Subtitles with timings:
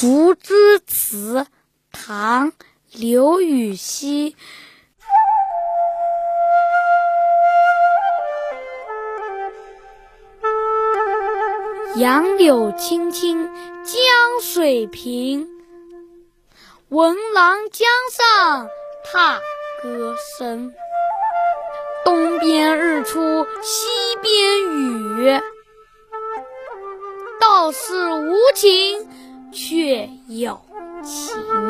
[0.00, 1.46] 竹枝词，
[1.92, 2.52] 唐·
[2.90, 4.34] 刘禹锡。
[11.96, 13.44] 杨柳青青
[13.84, 13.94] 江
[14.40, 15.46] 水平，
[16.88, 18.70] 闻郎江上
[19.04, 19.38] 踏
[19.82, 20.72] 歌声。
[22.06, 23.86] 东边日出西
[24.22, 25.42] 边雨，
[27.38, 29.09] 道是无晴
[29.62, 30.58] 却有
[31.04, 31.69] 情。